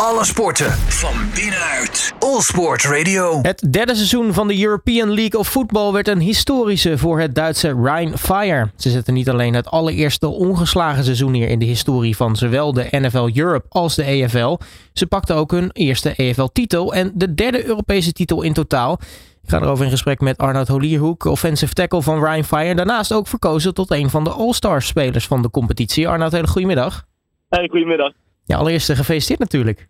[0.00, 2.14] Alle sporten van binnenuit.
[2.18, 3.38] All Sport Radio.
[3.42, 7.74] Het derde seizoen van de European League of Football werd een historische voor het Duitse
[7.82, 8.70] Rhein Fire.
[8.76, 12.86] Ze zetten niet alleen het allereerste ongeslagen seizoen neer in de historie van zowel de
[12.90, 14.56] NFL Europe als de EFL.
[14.92, 18.98] Ze pakten ook hun eerste EFL-titel en de derde Europese titel in totaal.
[19.42, 22.74] Ik ga erover in gesprek met Arnoud Holierhoek, offensive tackle van Rhein Fire.
[22.74, 26.08] Daarnaast ook verkozen tot een van de All-Stars spelers van de competitie.
[26.08, 27.04] Arnoud, hele goedemiddag.
[27.48, 28.12] Hey, goedemiddag.
[28.46, 29.88] Ja, allereerst eh, gefeliciteerd natuurlijk.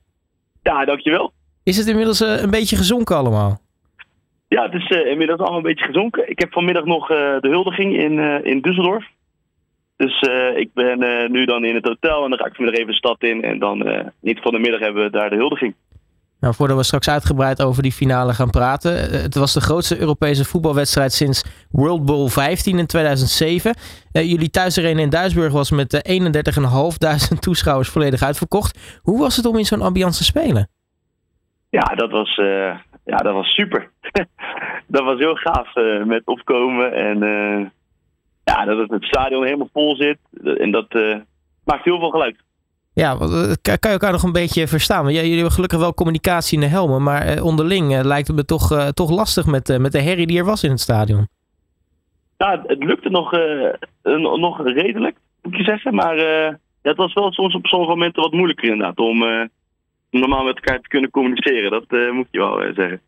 [0.63, 1.33] Ja, dankjewel.
[1.63, 3.61] Is het inmiddels eh, een beetje gezonken allemaal?
[4.49, 6.31] Ja, het is uh, inmiddels allemaal een beetje gezonken.
[6.31, 9.15] Ik heb vanmiddag nog uh, de huldiging in, uh, in Düsseldorf.
[9.97, 10.21] Dus
[10.57, 10.99] ik ben
[11.33, 13.43] nu dan in het hotel en dan ga ik vanmiddag even de stad in.
[13.43, 15.75] En dan niet van de middag hebben we daar de huldiging.
[16.41, 18.93] Nou, voordat we straks uitgebreid over die finale gaan praten.
[19.23, 23.75] Het was de grootste Europese voetbalwedstrijd sinds World Bowl 15 in 2007.
[24.13, 26.09] jullie thuisarena in Duisburg was met
[27.35, 29.01] 31.500 toeschouwers volledig uitverkocht.
[29.03, 30.69] Hoe was het om in zo'n ambiance te spelen?
[31.71, 33.91] Ja, dat was, uh, ja, dat was super.
[34.95, 37.67] dat was heel gaaf uh, met opkomen en uh,
[38.45, 40.19] ja, dat het, het stadion helemaal vol zit.
[40.59, 40.93] En dat
[41.65, 42.37] maakt heel veel geluid.
[43.03, 43.17] Ja,
[43.63, 45.03] kan je elkaar nog een beetje verstaan?
[45.03, 48.93] Want jullie hebben gelukkig wel communicatie in de helmen, maar onderling lijkt het me toch,
[48.93, 51.29] toch lastig met, met de herrie die er was in het stadion.
[52.37, 53.31] Ja, het lukte nog,
[54.39, 55.95] nog redelijk, moet je zeggen.
[55.95, 56.17] Maar
[56.83, 59.19] het was wel soms op sommige momenten wat moeilijker inderdaad om
[60.11, 61.71] normaal met elkaar te kunnen communiceren.
[61.71, 63.01] Dat moet je wel zeggen.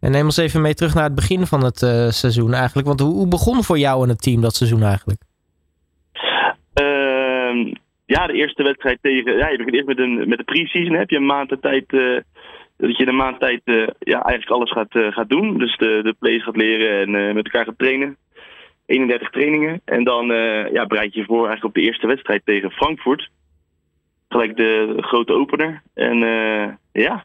[0.00, 1.78] En neem ons even mee terug naar het begin van het
[2.14, 2.86] seizoen eigenlijk.
[2.86, 5.20] Want hoe, hoe, begon voor jou en het team dat seizoen eigenlijk?
[8.06, 9.36] Ja, de eerste wedstrijd tegen...
[9.36, 10.94] Ja, je begint eerst met, een, met de pre-season.
[10.94, 11.90] Heb je een maand tijd...
[12.76, 13.60] dat je een maand tijd
[13.98, 15.58] ja, eigenlijk alles gaat, gaat doen.
[15.58, 18.16] Dus de, de plays gaat leren en met elkaar gaat trainen.
[18.86, 19.80] 31 trainingen.
[19.84, 20.26] En dan
[20.72, 23.30] ja, bereid je je voor eigenlijk op de eerste wedstrijd tegen Frankfurt
[24.28, 25.82] gelijk de grote opener.
[25.94, 26.18] En
[26.92, 27.24] ja,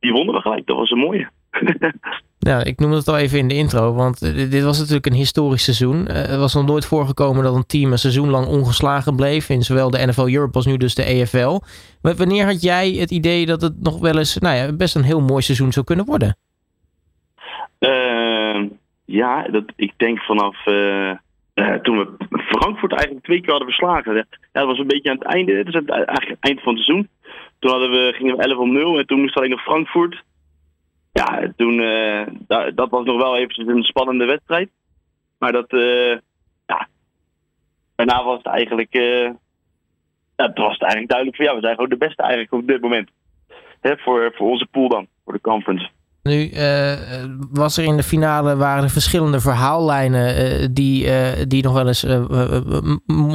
[0.00, 0.66] die wonnen we gelijk.
[0.66, 1.28] Dat was een mooie.
[2.48, 5.64] ja, ik noemde het al even in de intro, want dit was natuurlijk een historisch
[5.64, 6.06] seizoen.
[6.10, 9.62] Uh, er was nog nooit voorgekomen dat een team een seizoen lang ongeslagen bleef in
[9.62, 11.60] zowel de NFL Europe als nu dus de EFL.
[12.00, 15.20] Wanneer had jij het idee dat het nog wel eens nou ja, best een heel
[15.20, 16.36] mooi seizoen zou kunnen worden?
[17.78, 18.70] Uh,
[19.04, 21.12] ja, dat, ik denk vanaf uh,
[21.82, 22.08] toen we
[22.58, 24.14] Frankfurt eigenlijk twee keer hadden verslagen.
[24.14, 27.08] Ja, dat was een beetje aan het einde, dus eigenlijk het eind van het seizoen.
[27.58, 30.22] Toen hadden we, gingen we 11 om 0 en toen moest alleen nog Frankfurt.
[31.12, 34.70] Ja, toen, uh, dat, dat was nog wel eventjes een spannende wedstrijd.
[35.38, 36.18] Maar dat, uh,
[36.66, 36.88] ja,
[37.94, 39.36] daarna was het eigenlijk, ja,
[40.36, 41.56] het was eigenlijk duidelijk voor jou.
[41.56, 43.10] we zijn gewoon de beste eigenlijk op dit moment.
[43.80, 45.90] Hè, voor, voor onze pool dan, voor de conference.
[46.22, 46.92] Nu uh,
[47.50, 51.12] was er in de finale waren er verschillende verhaallijnen uh, die, uh,
[51.48, 52.06] die nog wel eens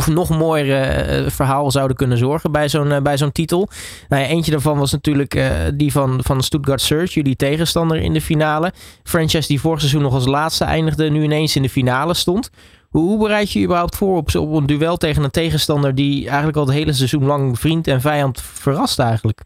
[0.06, 3.70] nog mooiere verhaal zouden kunnen zorgen bij zo'n bij zo'n titel.
[4.09, 8.74] Nou eentje daarvan was natuurlijk die van, van Stuttgart Surge, jullie tegenstander in de finale.
[9.04, 12.50] Franchise die vorig seizoen nog als laatste eindigde, nu ineens in de finale stond.
[12.90, 16.25] Hoe, hoe bereid je je überhaupt voor op, op een duel tegen een tegenstander die
[16.28, 19.42] eigenlijk al het hele seizoen lang vriend en vijand verrast eigenlijk?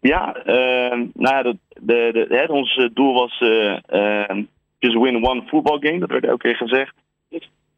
[0.00, 4.28] Ja, uh, nou ja, de, de, de, ons doel was uh,
[4.78, 5.98] just win one football game.
[5.98, 6.94] Dat werd elke keer gezegd.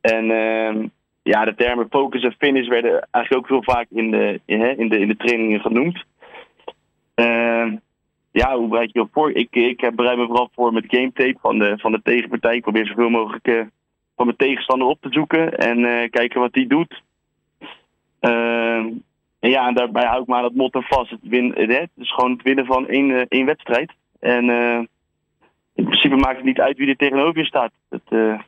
[0.00, 0.84] En uh,
[1.22, 4.88] ja, de termen focus en finish werden eigenlijk ook heel vaak in de, in, in
[4.88, 6.04] de, in de trainingen genoemd.
[7.14, 7.76] Ehm,
[8.32, 9.32] ja, hoe bereid je voor?
[9.32, 12.56] Ik, ik bereid me vooral voor met game tape van de, van de tegenpartij.
[12.56, 13.60] Ik probeer zoveel mogelijk uh,
[14.16, 17.03] van mijn tegenstander op te zoeken en kijken wat die doet.
[19.40, 21.10] En ja, en daarbij hou ik maar dat motto vast.
[21.10, 23.92] Het, win, het is gewoon het winnen van één, uh, één wedstrijd.
[24.18, 24.78] En uh,
[25.74, 27.72] in principe maakt het niet uit wie er tegenover je staat.
[27.88, 28.40] Het, uh,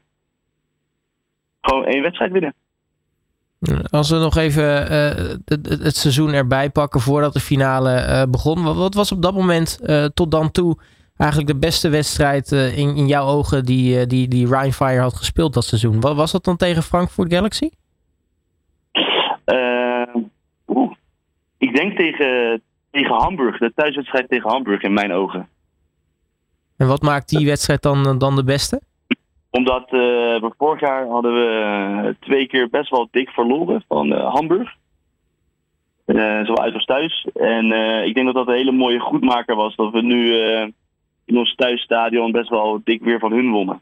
[1.60, 2.54] gewoon één wedstrijd winnen.
[3.90, 8.62] Als we nog even het, het, seizoen erbij pakken voordat de finale begon.
[8.62, 9.78] Wat, wat, was op dat moment
[10.14, 10.78] tot dan toe
[11.16, 15.54] eigenlijk de beste wedstrijd in, in jouw ogen die, die, die Ryan Fire had gespeeld
[15.54, 16.00] dat seizoen?
[16.00, 17.68] Wat was dat dan tegen Frankfurt Galaxy?
[20.66, 20.92] Oeh,
[21.58, 25.48] ik denk tegen, tegen Hamburg, de thuiswedstrijd tegen Hamburg in mijn ogen.
[26.76, 28.80] En wat maakt die wedstrijd dan, dan de beste?
[29.50, 30.00] Omdat uh,
[30.40, 34.74] we vorig jaar hadden we twee keer best wel dik verloren van uh, Hamburg.
[36.06, 37.28] Uh, zowel uit als thuis.
[37.34, 37.72] En
[38.06, 39.76] ik denk dat dat een hele mooie goedmaker was.
[39.76, 40.34] Dat we nu
[41.24, 43.80] in ons thuisstadion best wel dik weer van hun wonnen.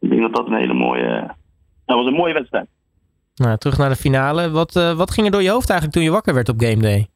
[0.00, 1.34] Ik denk dat dat een hele mooie...
[1.84, 2.68] Dat was een mooie wedstrijd.
[3.34, 4.50] Nou, terug naar de finale.
[4.50, 6.82] Wat, uh, wat ging er door je hoofd eigenlijk toen je wakker werd op game
[6.82, 7.06] day?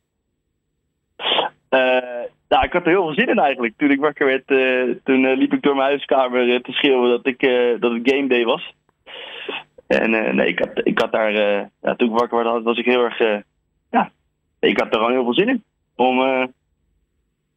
[1.71, 3.75] Uh, nou, ik had er heel veel zin in eigenlijk.
[3.77, 7.41] Toen ik wakker werd, uh, toen liep ik door mijn huiskamer te schreeuwen dat, ik,
[7.81, 8.75] dat het game day was.
[9.87, 11.33] En nee, ik had, ik had daar,
[11.83, 13.19] ja, toen ik wakker werd, was ik heel erg,
[13.91, 14.11] ja,
[14.59, 15.65] ik had er gewoon heel veel zin in
[15.97, 16.19] om,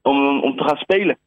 [0.02, 1.18] om, om te gaan spelen.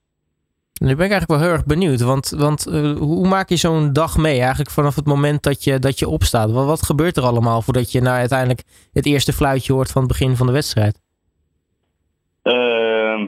[0.85, 2.01] Nu ben ik eigenlijk wel heel erg benieuwd.
[2.01, 2.65] Want, want
[2.99, 4.39] hoe maak je zo'n dag mee?
[4.39, 6.51] Eigenlijk vanaf het moment dat je, dat je opstaat.
[6.51, 10.11] Wat, wat gebeurt er allemaal voordat je nou uiteindelijk het eerste fluitje hoort van het
[10.11, 11.01] begin van de wedstrijd?
[12.43, 13.27] Ehm,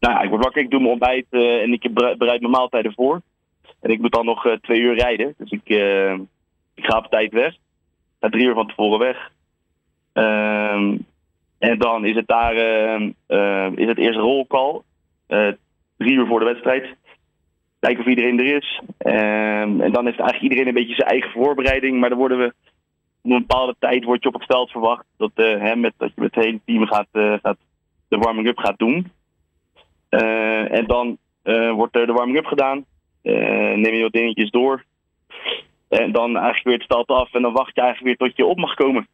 [0.00, 3.20] nou ja, ik word wakker, ik doe mijn ontbijt en ik bereid mijn maaltijden voor.
[3.80, 5.34] En ik moet dan nog twee uur rijden.
[5.38, 5.68] Dus ik,
[6.74, 7.54] ik ga op tijd weg.
[8.20, 9.30] Ga drie uur van tevoren weg.
[10.12, 10.96] Ehm,
[11.58, 14.80] en dan is het daar ehm, is het eerst rollcall.
[15.28, 15.52] Uh,
[15.96, 16.96] drie uur voor de wedstrijd.
[17.80, 18.80] Kijken of iedereen er is.
[18.98, 22.00] en dan heeft eigenlijk iedereen een beetje zijn eigen voorbereiding.
[22.00, 22.54] Maar dan worden we
[23.22, 26.08] op een bepaalde tijd word je op het veld verwacht dat, uh, hè, met, dat
[26.14, 27.56] je met het hele team gaat, uh, gaat
[28.08, 29.12] de warming-up gaat doen.
[30.08, 31.18] en dan
[31.74, 32.84] wordt er de warming-up gedaan.
[33.22, 34.84] neem je wat dingetjes door.
[35.88, 38.46] En dan eigenlijk weer het veld af en dan wacht je eigenlijk weer tot je
[38.46, 39.06] op mag komen.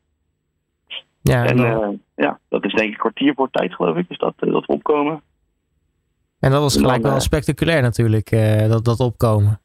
[1.22, 4.18] Ja, en, uh, ja, dat is denk ik een kwartier voor tijd, geloof ik, dus
[4.18, 5.22] dat, uh, dat we opkomen.
[6.44, 9.60] En dat was gelijk wel spectaculair natuurlijk, uh, dat, dat opkomen.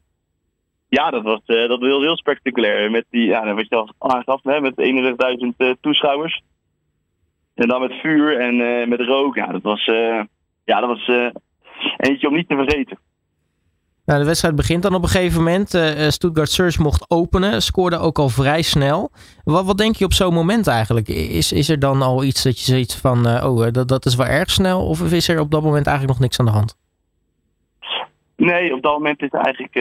[0.88, 2.90] Ja, dat was, dat was heel, heel spectaculair.
[2.90, 4.74] Met die, ja, wat je al aangaf, hè, met
[5.66, 6.42] 31.000 toeschouwers.
[7.54, 9.34] En dan met vuur en met rook.
[9.34, 9.84] Ja, dat was,
[10.64, 11.32] ja, dat was
[11.96, 12.98] eentje om niet te vergeten.
[14.10, 15.74] Nou, de wedstrijd begint dan op een gegeven moment.
[15.74, 19.10] Uh, Stuttgart Surge mocht openen, scoorde ook al vrij snel.
[19.44, 21.08] Wat, wat denk je op zo'n moment eigenlijk?
[21.08, 24.16] Is, is er dan al iets dat je zoiets van, uh, oh, dat, dat is
[24.16, 24.86] wel erg snel?
[24.86, 26.76] Of is er op dat moment eigenlijk nog niks aan de hand?
[28.36, 29.74] Nee, op dat moment is er eigenlijk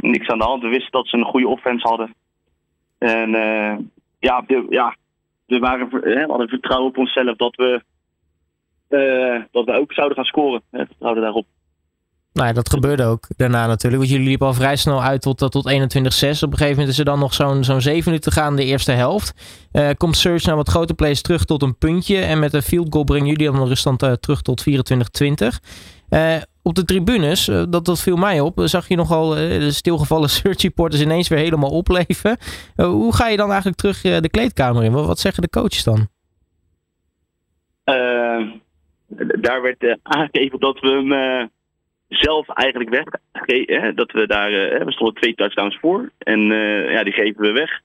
[0.00, 0.62] niks aan de hand.
[0.62, 2.14] We wisten dat ze een goede offense hadden.
[2.98, 3.30] En
[4.18, 4.96] ja, ja,
[5.46, 5.88] we waren,
[6.28, 7.82] hadden vertrouwen op onszelf dat we,
[9.50, 10.62] dat we ook zouden gaan scoren.
[10.70, 11.46] Hè, vertrouwden daarop.
[12.36, 14.02] Nou ja, dat gebeurde ook daarna natuurlijk.
[14.02, 15.68] Want jullie liepen al vrij snel uit tot, tot 21-6.
[15.68, 18.92] Op een gegeven moment is er dan nog zo'n zo'n 7 minuten gaan de eerste
[18.92, 19.34] helft.
[19.72, 22.18] Uh, komt Surge naar wat grote plays terug tot een puntje.
[22.18, 24.72] En met een field goal brengen jullie dan de ruststand uh, terug tot 24-20.
[26.10, 30.62] Uh, op de tribunes, dat, dat viel mij op, zag je nogal de stilgevallen search
[30.62, 32.36] reporters ineens weer helemaal opleven.
[32.76, 34.92] hoe ga je dan eigenlijk terug de kleedkamer in?
[34.92, 36.08] Wat, wat zeggen de coaches dan?
[39.40, 41.50] daar werd aangegeven dat we hem
[42.08, 43.04] zelf eigenlijk weg.
[43.66, 46.10] Hè, dat we daar, uh, we stonden twee touchdowns voor.
[46.18, 47.80] En uh, ja, die geven we weg.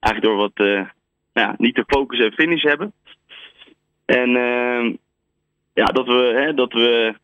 [0.00, 0.88] Eigenlijk door wat uh,
[1.32, 2.92] ja, niet te focus en finish hebben.
[4.04, 4.96] En ehm,
[5.74, 7.14] ja, dat we, hè, dat we,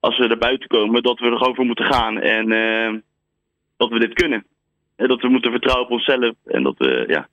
[0.00, 2.18] als we er buiten komen, dat we er gewoon voor moeten gaan.
[2.20, 2.98] En ehm,
[3.76, 4.46] dat we dit kunnen.
[4.96, 6.34] En dat we moeten vertrouwen op onszelf.
[6.44, 7.28] En dat we, ja,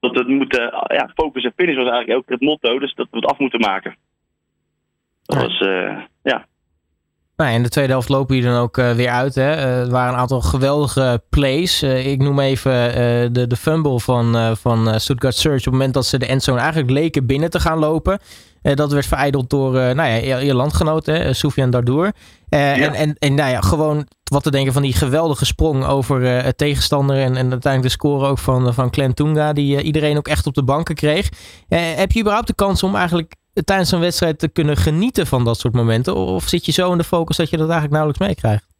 [0.00, 2.78] dat we moeten, ja, focus en finish was eigenlijk ook het motto.
[2.78, 3.96] Dus dat we het af moeten maken.
[5.22, 5.58] Dat was,
[6.22, 6.46] ja.
[7.36, 9.34] Nou, in de tweede helft lopen jullie dan ook uh, weer uit.
[9.34, 9.56] Hè?
[9.56, 11.82] Uh, er waren een aantal geweldige plays.
[11.82, 12.72] Uh, ik noem even
[13.32, 15.58] de, de fumble van, van Stuttgart Search.
[15.58, 18.20] Op het moment dat ze de endzone eigenlijk leken binnen te gaan lopen.
[18.62, 22.12] dat werd vereideld door nou ja, je landgenoot, hè, Soufiane Dardour.
[22.48, 22.74] Ja.
[22.74, 26.58] En, en, en nou ja, gewoon wat te denken van die geweldige sprong over het
[26.58, 27.16] tegenstander.
[27.16, 29.52] En, en uiteindelijk de score ook van, van Clan Tunga.
[29.52, 31.28] Die iedereen ook echt op de banken kreeg.
[31.68, 35.58] heb je überhaupt de kans om eigenlijk tijdens een wedstrijd te kunnen genieten van dat
[35.58, 36.14] soort momenten?
[36.14, 38.70] Of zit je zo in de focus dat je dat eigenlijk nauwelijks meekrijgt?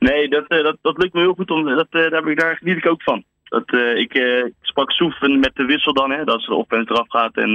[0.00, 1.50] Nee, dat, eh, dat, dat lukt me heel goed.
[1.50, 3.24] Om, dat, eh, daar, daar geniet ik ook van.
[3.44, 4.12] Dat, uh, ik
[4.60, 7.50] sprak Soef met de wissel dan, hè, dat ze de offense eraf gaat en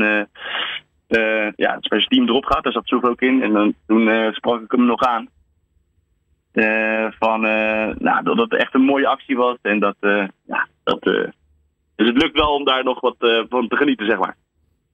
[1.56, 2.64] ja, het special team erop gaat.
[2.64, 3.44] Daar zat Soef ook in.
[3.44, 5.30] En dan, toen sprak ik hem nog aan.
[7.20, 7.42] van,
[7.98, 9.58] nou, dat het echt een mooie actie was.
[9.62, 9.96] En dat,
[10.46, 11.02] ja, dat,
[11.96, 13.16] dus het lukt wel om daar nog wat
[13.50, 14.36] van te genieten, zeg maar.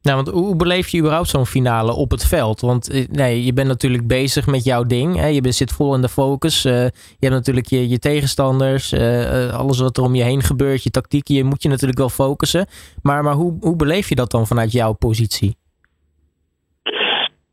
[0.01, 2.61] Nou, want hoe beleef je überhaupt zo'n finale op het veld?
[2.61, 5.15] Want eh, nee, je bent natuurlijk bezig met jouw ding.
[5.15, 5.27] Hè?
[5.27, 6.65] Je zit vol in de focus.
[6.65, 8.93] Uh, je hebt natuurlijk je, je tegenstanders.
[8.93, 10.83] Uh, alles wat er om je heen gebeurt.
[10.83, 11.35] Je tactieken.
[11.35, 12.65] Je moet je natuurlijk wel focussen.
[13.03, 15.55] Maar, maar hoe, hoe beleef je dat dan vanuit jouw positie?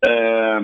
[0.01, 0.61] Uh,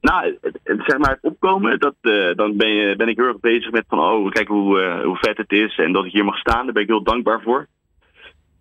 [0.00, 1.78] nou, zeg maar het opkomen.
[1.78, 1.94] Dat,
[2.36, 3.98] dan ben, je, ben ik heel erg bezig met van...
[3.98, 5.78] Oh, kijk hoe, hoe vet het is.
[5.78, 6.64] En dat ik hier mag staan.
[6.64, 7.66] Daar ben ik heel dankbaar voor.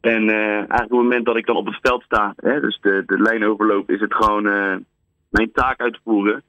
[0.01, 2.79] En uh, eigenlijk op het moment dat ik dan op het veld sta, hè, dus
[2.81, 4.75] de, de lijn overloop, is het gewoon uh,
[5.29, 6.43] mijn taak uitvoeren.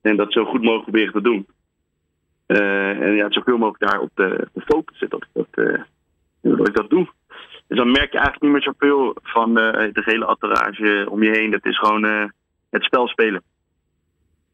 [0.00, 1.46] En dat zo goed mogelijk proberen te doen.
[2.46, 7.08] Uh, en ja, zoveel mogelijk daarop te, te focussen dat dat, ik dat doe.
[7.66, 11.50] Dus dan merk je eigenlijk niet meer zoveel van de hele atterrage om je heen.
[11.50, 12.02] Dat is gewoon
[12.70, 13.42] het spel spelen.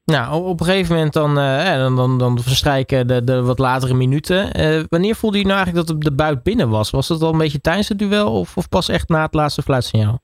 [0.05, 3.95] Nou, op een gegeven moment dan, uh, dan, dan, dan verstrijken de, de wat latere
[3.95, 4.61] minuten.
[4.61, 6.91] Uh, wanneer voelde je nou eigenlijk dat de buit binnen was?
[6.91, 9.63] Was dat al een beetje tijdens het duel of, of pas echt na het laatste
[9.63, 10.21] fluitsignaal?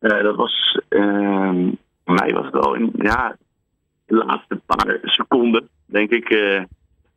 [0.00, 1.70] Uh, dat was, ehm,
[2.04, 3.36] voor mij was het wel in ja,
[4.06, 6.28] de laatste paar seconden, denk ik.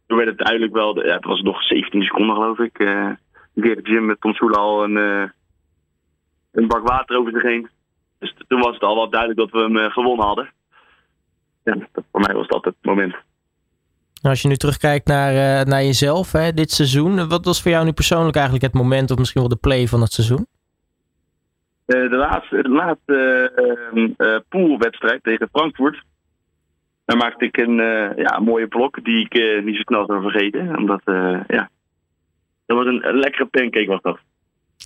[0.08, 2.74] toen werd het duidelijk wel, ja, het was nog 17 seconden geloof ik.
[2.74, 3.18] keer
[3.54, 4.96] de gym met Tom Soela al een,
[6.52, 7.70] een bak water over zich heen.
[8.20, 10.50] Dus toen was het al wel duidelijk dat we hem gewonnen hadden.
[11.66, 11.78] Ja,
[12.12, 13.12] voor mij was dat het moment.
[14.22, 17.86] Nou, als je nu terugkijkt naar, naar jezelf hè, dit seizoen, wat was voor jou
[17.86, 20.46] nu persoonlijk eigenlijk het moment of misschien wel de play van het seizoen?
[21.86, 23.52] de laatste, de laatste
[24.18, 26.04] uh, poolwedstrijd tegen Frankfurt.
[27.06, 27.76] Daar maakte ik een
[28.16, 30.78] ja, mooie blok die ik niet zo snel zou vergeten.
[30.78, 31.02] Omdat,
[31.48, 31.70] ja,
[32.66, 34.20] dat was een, een lekkere pancake was dat.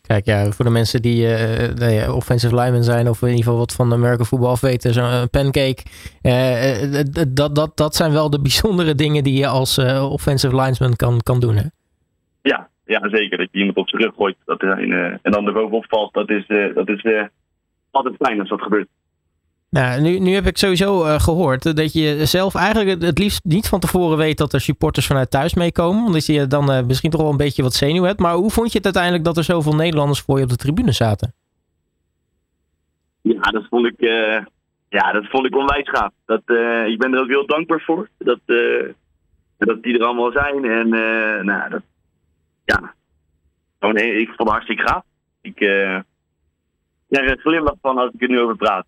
[0.07, 3.73] Kijk, ja, voor de mensen die uh, offensive linemen zijn of in ieder geval wat
[3.73, 5.83] van de American voetbal af weten, zo'n pancake,
[6.21, 10.95] uh, dat, dat, dat zijn wel de bijzondere dingen die je als uh, offensive lineman
[10.95, 11.55] kan, kan doen.
[11.55, 11.63] Hè?
[12.41, 13.37] Ja, ja, zeker.
[13.37, 16.47] Dat je iemand op zijn rug gooit dat en dan er bovenop valt, dat is,
[16.73, 17.29] dat is
[17.91, 18.87] altijd fijn als dat gebeurt.
[19.69, 23.67] Nou, nu, nu heb ik sowieso uh, gehoord dat je zelf eigenlijk het liefst niet
[23.67, 26.05] van tevoren weet dat er supporters vanuit thuis meekomen.
[26.05, 28.19] Omdat je dan uh, misschien toch wel een beetje wat zenuw hebt.
[28.19, 30.91] Maar hoe vond je het uiteindelijk dat er zoveel Nederlanders voor je op de tribune
[30.91, 31.33] zaten?
[33.21, 34.39] Ja, dat vond ik, uh,
[34.89, 36.11] ja, dat vond ik onwijs gaaf.
[36.25, 36.41] Dat,
[36.87, 38.09] ik ben er ook heel dankbaar voor.
[38.17, 38.39] Dat,
[39.57, 40.65] dat die er allemaal zijn.
[40.65, 40.89] En
[41.45, 41.81] nou, dat,
[42.65, 42.93] ja,
[43.79, 45.03] gewoon, ik vond het hartstikke gaaf.
[45.41, 48.85] Ik krijg er glimlach van als ik er nu over praat.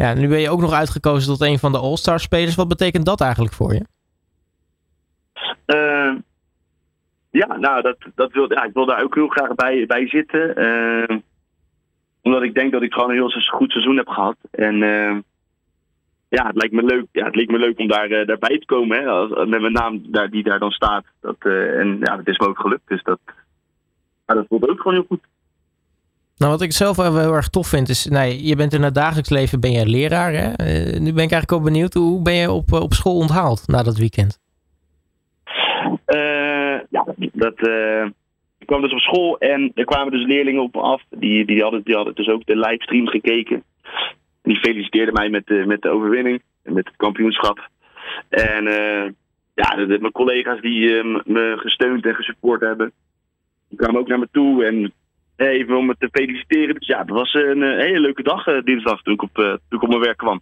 [0.00, 2.54] Ja, nu ben je ook nog uitgekozen tot een van de All-Star spelers.
[2.54, 3.84] Wat betekent dat eigenlijk voor je?
[5.66, 6.14] Uh,
[7.30, 10.62] ja, nou, dat, dat wil, ja, ik wil daar ook heel graag bij, bij zitten.
[10.62, 11.18] Uh,
[12.22, 14.36] omdat ik denk dat ik gewoon een heel goed seizoen heb gehad.
[14.50, 15.18] En uh,
[16.28, 18.66] ja, het lijkt me leuk, ja, het leek me leuk om daar, uh, daarbij te
[18.66, 19.02] komen.
[19.02, 21.04] Hè, met mijn naam daar, die daar dan staat.
[21.20, 22.88] Dat, en ja, het is me ook gelukt.
[22.88, 23.20] Dus dat,
[24.26, 25.24] ja, dat voelt ook gewoon heel goed.
[26.40, 28.94] Nou, wat ik zelf wel heel erg tof vind, is, nee, je bent in het
[28.94, 30.32] dagelijks leven ben je leraar.
[30.32, 30.46] Hè?
[30.48, 33.82] Uh, nu ben ik eigenlijk ook benieuwd, hoe ben je op, op school onthaald na
[33.82, 34.38] dat weekend?
[36.06, 37.58] Uh, ja, dat,
[38.58, 41.02] ik kwam dus op school en er kwamen dus leerlingen op me af.
[41.10, 43.62] Die, die, hadden, die hadden dus ook de livestream gekeken.
[44.42, 47.68] Die feliciteerden mij met de, met de overwinning en met het kampioenschap.
[48.28, 48.64] En
[49.54, 52.92] ja, de, de, mijn collega's die me gesteund en gesupport hebben,
[53.68, 54.92] die kwamen ook naar me toe en
[55.48, 56.74] even om me te feliciteren.
[56.74, 59.58] Dus ja, dat was een eh, hele leuke dag uh, dinsdag toen ik, op, toen
[59.68, 60.40] ik op mijn werk kwam.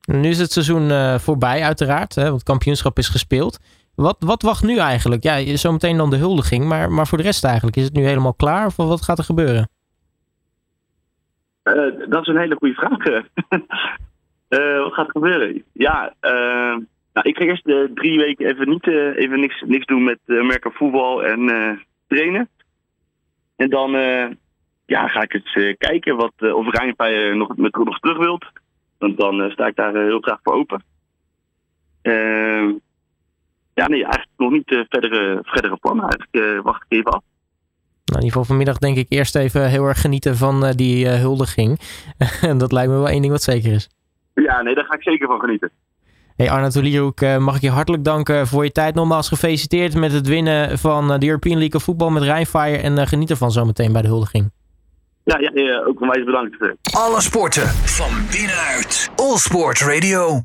[0.00, 3.58] Nu is het seizoen voorbij uiteraard, hè, want het kampioenschap is gespeeld.
[3.94, 5.22] Wat, wat wacht nu eigenlijk?
[5.22, 8.34] Ja, zometeen dan de huldiging, maar, maar voor de rest eigenlijk, is het nu helemaal
[8.34, 9.68] klaar of wat gaat er gebeuren?
[12.08, 13.04] dat is een hele goede vraag.
[14.84, 15.64] wat gaat er gebeuren?
[15.72, 16.14] Ja,
[17.12, 17.64] nou, ik ga eerst
[17.94, 18.86] drie weken even, niet,
[19.16, 22.48] even niks, niks doen met merken voetbal en trainen.
[23.60, 24.26] En dan uh,
[24.86, 28.44] ja, ga ik eens uh, kijken wat, uh, of Rijnpij nog, met, nog terug wilt.
[28.98, 30.82] Want dan sta ik daar heel graag voor open.
[32.02, 32.72] Ehm,
[33.74, 36.08] ja, nee, eigenlijk nog niet verdere, verdere plannen.
[36.08, 37.22] Eigenlijk wacht ik even af.
[37.22, 37.22] Nou,
[38.04, 41.80] in ieder geval vanmiddag denk ik eerst even heel erg genieten van die huldiging.
[42.42, 43.88] En dat lijkt me wel één ding wat zeker is.
[44.34, 45.70] Ja, nee, daar ga ik zeker van genieten.
[46.40, 48.94] Hey Olierhoek, uh, mag ik je hartelijk danken voor je tijd.
[48.94, 52.76] Nogmaals gefeliciteerd met het winnen van eh, de European League of Football met Rijnfire.
[52.76, 54.50] En uh, geniet ervan zometeen bij de huldiging.
[55.24, 56.56] Ja, ja, ja ook onwijs bedankt.
[56.96, 59.10] Alle sporten van binnenuit.
[59.16, 60.38] All Sport Radio.